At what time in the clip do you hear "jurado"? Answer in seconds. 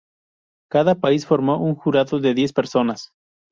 1.75-2.17